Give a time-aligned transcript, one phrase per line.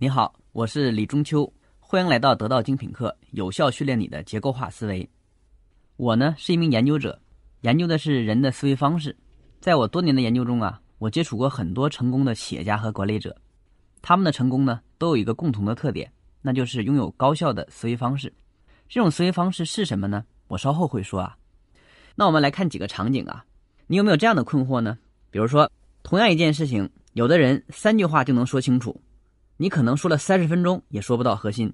[0.00, 5.10] 你好，我是李中秋，欢迎来到得道精品课，有效训练你的结构化思维。
[5.96, 7.20] 我呢是一名研究者，
[7.62, 9.16] 研究的是人的思维方式。
[9.60, 13.36] 在我多年的研究中啊，我接触过很多成功的企业家和管理者，
[14.00, 16.08] 他们的成功呢都有一个共同的特点，
[16.42, 18.32] 那就是拥有高效的思维方式。
[18.88, 20.24] 这种思维方式是什么呢？
[20.46, 21.36] 我稍后会说啊。
[22.14, 23.44] 那我们来看几个场景啊，
[23.88, 24.96] 你有没有这样的困惑呢？
[25.32, 25.68] 比如说，
[26.04, 29.00] 同样一件事情，有的人三句话就能说清楚，
[29.58, 31.70] 你可能说了三十分钟也说不到核心。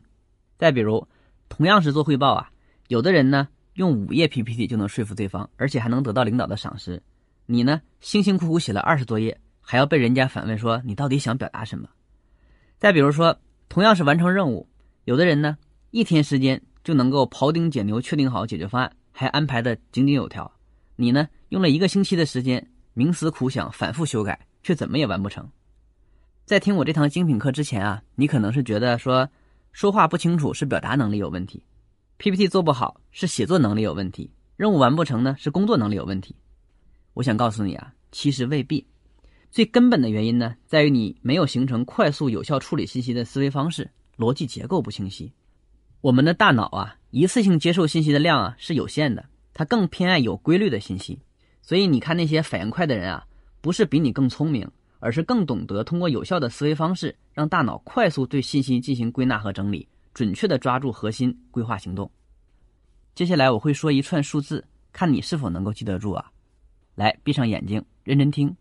[0.58, 1.06] 再比如，
[1.48, 2.50] 同样是做汇报啊，
[2.88, 7.00] 有的人呢用五页 PPT 就能说服对方，而且还能得到领导的赏识，
[7.46, 11.88] 你呢辛辛苦苦写了二十多页，还要被人家反问说你到底想表达什么？
[12.78, 14.68] 再比如说，同样是完成任务，
[15.04, 15.56] 有的人呢
[15.92, 20.50] 一天时间就能够庖丁解牛，确定好解决方案，还安排的井井有条，
[20.96, 22.66] 你呢用了一个星期的时间。
[22.96, 25.50] 冥思苦想，反复修改，却怎么也完不成。
[26.44, 29.26] 在听我这堂精品课之前啊，你可能是觉得说
[29.72, 31.64] 说话不清楚是表达能力有问题
[32.18, 36.36] ，PPT 做不好是写作能力有问题，任务完不成呢是工作能力有问题。
[37.14, 38.86] 我想告诉你啊，其实未必。
[39.50, 45.32] 最根本的原因呢，在于你没有形成快速有效处理信息的思维方式，逻辑结构不清晰。
[46.02, 51.20] 我们的大脑啊，一次性接受信息的量啊是有限的，它更偏爱有规律的信息。
[51.62, 53.26] 所以你看那些反应快的人啊，
[53.62, 54.70] 不是比你更聪明，
[55.04, 62.10] 而是更懂得通过有效的思维方式，让大脑快速对信息进行归纳和整理，准确的抓住核心，规划行动。
[63.14, 66.32] 接下来我会说一串数字，看你是否能够记得住啊。
[66.94, 68.56] 来，闭上眼睛，认真听：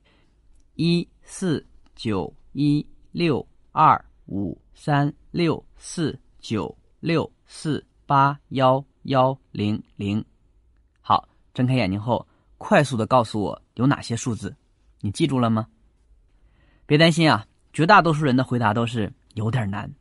[0.75, 10.21] 一四九一六二五三六四九六四八幺幺零零。
[10.99, 12.27] 好，睁开眼睛后。
[12.57, 14.53] 快速的告诉我有哪些数字，
[14.99, 15.67] 你记住了吗？
[16.85, 19.91] 别担心啊，绝大多数人的回答都是有点难。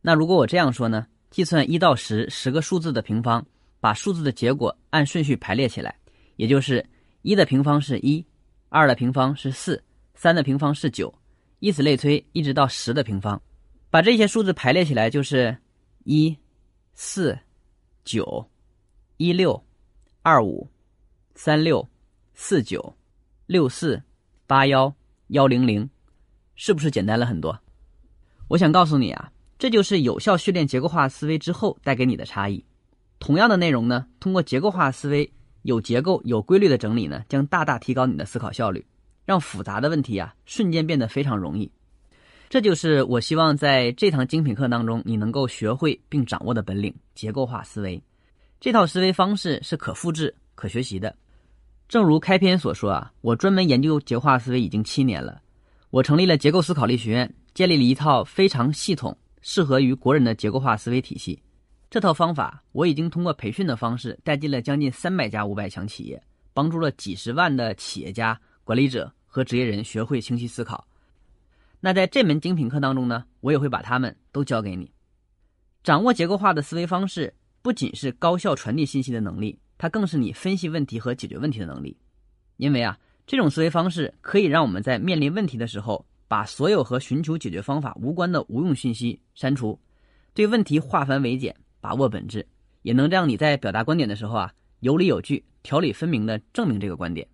[0.00, 1.06] 那如果我这样说呢？
[1.30, 3.44] 计算一到十十个数字的平方，
[3.80, 5.94] 把数字的结果按顺序排列起来，
[6.36, 6.84] 也就是
[7.22, 8.24] 一的平方是一，
[8.68, 9.82] 二的平方是四，
[10.14, 11.12] 三的平方是九，
[11.58, 13.40] 以此类推，一直到十的平方。
[13.90, 15.56] 把这些数字排列起来就是
[16.04, 16.34] 一
[16.94, 17.38] 四
[18.04, 18.48] 九
[19.16, 19.60] 一六
[20.22, 20.66] 二五
[21.34, 21.86] 三六。
[22.38, 22.94] 四九
[23.46, 24.02] 六四
[24.46, 24.94] 八幺
[25.28, 25.88] 幺零零，
[26.56, 27.58] 是不是简单了很多？
[28.48, 32.64] 我想告诉你啊，这就是有效训练结构化思维之后带给你的差异。
[33.18, 35.30] 同样的内容呢，通过结构化思维
[35.62, 38.84] 有结构、有规律的整理呢，将大大提高你的思考效率，
[39.24, 41.70] 让复杂的问题啊瞬间变得非常容易。
[42.48, 48.00] 这就是我希望在这堂精品课当中你能够学会并掌握的本领——结构化思维。
[48.60, 51.14] 这套思维方式是可复制、可学习的。
[51.88, 55.42] 正如开篇所说啊，我专门研究结构化思维已经七年了。
[55.90, 61.40] 我成立了结构思考力学院，建立了一套非常系统、适合于国人的结构化思维体系。
[61.88, 70.86] 这套方法我已经通过培训的方式带进了将近三百家五百强企业，帮助了几十万的企业家、管理者和职业人学会清晰思考。
[71.78, 74.90] 那在这门精品课当中呢，我也会把他们都教给你。
[75.84, 77.32] 掌握结构化的思维方式，
[77.62, 79.56] 不仅是高效传递信息的能力。
[79.78, 81.96] 它更是你分析问题和解决问题的能力，
[82.56, 89.78] 因为啊，这种思维方式可以让我们在面临问题的时候，把所有和寻求解决方法无关的无用信息删除，
[90.32, 92.46] 对问题化繁为简，把握本质，
[92.82, 97.26] 也能让你在表达观点的时候啊，有理有据、条理分明的证明这个观点。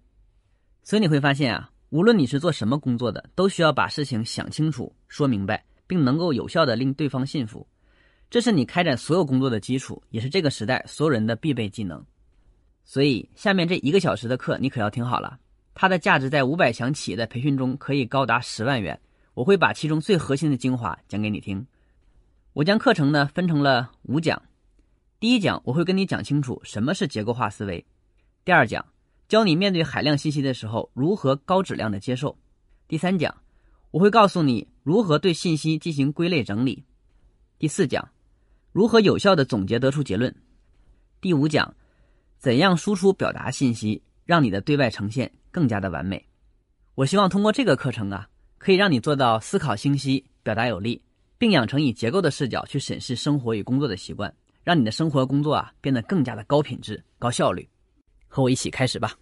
[0.82, 7.66] 所以你会发现啊，无论你是做什么工作的，都需要把事情想清楚、说明白，并能够有效的令对方信服，
[8.30, 12.02] 这是你开展所有工作的基础，也是这个时代所有人的必备技能。
[12.84, 15.38] 所以，下面这一个小时的课你可要听好了，
[15.74, 18.98] 它的价值在五百强企业的培训中可以高达十万元。
[19.34, 21.66] 我会把其中最核心的精华讲给你听。
[22.52, 24.42] 我将课程呢分成了五讲，
[25.18, 27.84] 第一讲我会跟你讲清楚什么是结构化思维，
[28.44, 28.84] 第二讲
[29.28, 32.36] 教你面对海量信息的时候如何高质量的接受，
[32.88, 33.34] 第三讲
[33.90, 36.84] 我会告诉你如何对信息进行归类整理，
[37.58, 38.06] 第四讲
[38.72, 40.34] 如何有效的总结得出结论，
[41.20, 41.74] 第五讲。
[42.38, 46.24] 怎样输出表达信息，让你的对外呈现更加的完美？
[46.94, 48.28] 我希望通过这个课程啊，
[48.58, 51.00] 可以让你做到思考清晰、表达有力，
[51.38, 54.32] 并养成以结构的视角去审视生活与工作的习惯，
[54.62, 57.68] 让你的生活工作啊变得更加的高品质、高效率。
[58.28, 59.14] 和我一起开始吧。